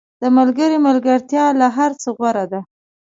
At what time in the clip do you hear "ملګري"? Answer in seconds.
0.37-0.77